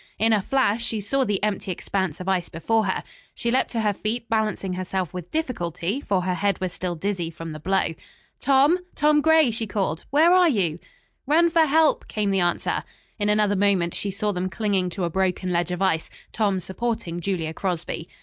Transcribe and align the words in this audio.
In 0.17 0.33
a 0.33 0.41
flash 0.41 0.83
she 0.83 0.99
saw 0.99 1.23
the 1.25 1.43
empty 1.43 1.71
expanse 1.71 2.19
of 2.19 2.27
ice 2.27 2.49
before 2.49 2.85
her. 2.85 3.03
She 3.35 3.51
leaped 3.51 3.69
to 3.69 3.81
her 3.81 3.93
feet, 3.93 4.27
balancing 4.29 4.73
herself 4.73 5.13
with 5.13 5.29
difficulty, 5.29 6.01
for 6.01 6.23
her 6.23 6.33
head 6.33 6.59
was 6.59 6.73
still 6.73 6.95
dizzy 6.95 7.29
from 7.29 7.51
the 7.51 7.59
blow. 7.59 7.93
"Tom! 8.39 8.79
Tom 8.95 9.21
Gray!" 9.21 9.51
she 9.51 9.67
called. 9.67 10.05
"Where 10.09 10.33
are 10.33 10.49
you?" 10.49 10.79
"Run 11.27 11.51
for 11.51 11.67
help!" 11.67 12.07
came 12.07 12.31
the 12.31 12.39
answer. 12.39 12.83
In 13.19 13.29
another 13.29 13.55
moment 13.55 13.93
she 13.93 14.09
saw 14.09 14.31
them 14.31 14.49
clinging 14.49 14.89
to 14.89 15.03
a 15.03 15.09
broken 15.11 15.51
ledge 15.53 15.69
of 15.69 15.83
ice, 15.83 16.09
Tom 16.33 16.59
supporting 16.59 17.19
Julia 17.19 17.53
Crosby. 17.53 18.09